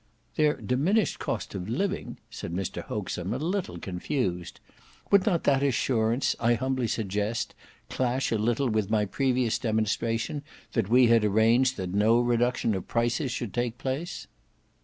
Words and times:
"Their 0.35 0.59
diminished 0.59 1.19
cost 1.19 1.53
of 1.53 1.69
living!" 1.69 2.17
said 2.31 2.51
Mr 2.55 2.83
Hoaxem 2.83 3.33
a 3.33 3.37
little 3.37 3.77
confused. 3.77 4.59
"Would 5.11 5.27
not 5.27 5.43
that 5.43 5.61
assurance, 5.61 6.35
I 6.39 6.55
humbly 6.55 6.87
suggest, 6.87 7.53
clash 7.87 8.31
a 8.31 8.39
little 8.39 8.67
with 8.69 8.89
my 8.89 9.05
previous 9.05 9.59
demonstration 9.59 10.41
that 10.73 10.89
we 10.89 11.05
had 11.05 11.23
arranged 11.23 11.77
that 11.77 11.93
no 11.93 12.19
reduction 12.19 12.73
of 12.73 12.87
prices 12.87 13.31
should 13.31 13.53
take 13.53 13.77
place?" 13.77 14.25